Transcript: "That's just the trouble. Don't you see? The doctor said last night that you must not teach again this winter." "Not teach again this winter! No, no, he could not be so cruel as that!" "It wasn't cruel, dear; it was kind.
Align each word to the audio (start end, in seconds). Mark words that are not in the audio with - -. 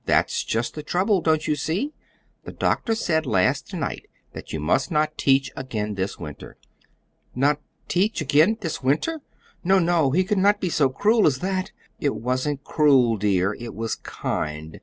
"That's 0.07 0.43
just 0.43 0.73
the 0.73 0.81
trouble. 0.81 1.21
Don't 1.21 1.47
you 1.47 1.55
see? 1.55 1.93
The 2.43 2.51
doctor 2.51 2.95
said 2.95 3.27
last 3.27 3.71
night 3.71 4.07
that 4.33 4.51
you 4.51 4.59
must 4.59 4.89
not 4.89 5.15
teach 5.15 5.51
again 5.55 5.93
this 5.93 6.17
winter." 6.17 6.57
"Not 7.35 7.61
teach 7.87 8.19
again 8.19 8.57
this 8.61 8.81
winter! 8.81 9.21
No, 9.63 9.77
no, 9.77 10.09
he 10.09 10.23
could 10.23 10.39
not 10.39 10.59
be 10.59 10.69
so 10.69 10.89
cruel 10.89 11.27
as 11.27 11.37
that!" 11.37 11.71
"It 11.99 12.15
wasn't 12.15 12.63
cruel, 12.63 13.15
dear; 13.15 13.53
it 13.53 13.75
was 13.75 13.93
kind. 13.93 14.79